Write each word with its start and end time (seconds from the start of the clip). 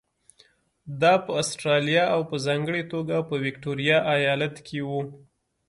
دا 1.01 1.13
په 1.25 1.31
اسټرالیا 1.41 2.03
او 2.15 2.21
په 2.29 2.35
ځانګړې 2.45 2.83
توګه 2.93 3.15
په 3.29 3.35
ویکټوریا 3.45 3.97
ایالت 4.15 4.55
کې 4.67 4.79
وو. 4.87 5.01